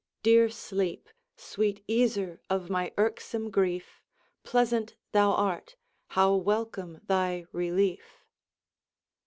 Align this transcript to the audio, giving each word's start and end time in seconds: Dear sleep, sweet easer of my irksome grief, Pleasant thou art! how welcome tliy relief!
Dear 0.23 0.49
sleep, 0.49 1.09
sweet 1.37 1.83
easer 1.87 2.39
of 2.49 2.71
my 2.71 2.91
irksome 2.97 3.51
grief, 3.51 4.01
Pleasant 4.43 4.95
thou 5.11 5.33
art! 5.33 5.75
how 6.07 6.33
welcome 6.33 7.01
tliy 7.05 7.45
relief! 7.51 8.23